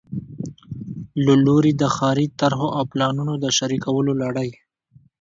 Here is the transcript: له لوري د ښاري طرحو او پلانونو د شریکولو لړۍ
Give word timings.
له 1.25 1.33
لوري 1.45 1.71
د 1.77 1.83
ښاري 1.95 2.27
طرحو 2.39 2.67
او 2.77 2.83
پلانونو 2.91 3.33
د 3.43 3.45
شریکولو 3.57 4.11
لړۍ 4.23 4.49